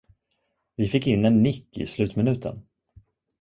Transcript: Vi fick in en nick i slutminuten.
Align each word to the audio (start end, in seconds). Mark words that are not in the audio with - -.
Vi 0.75 0.87
fick 0.87 1.07
in 1.07 1.25
en 1.25 1.43
nick 1.43 1.77
i 1.77 1.85
slutminuten. 1.85 2.61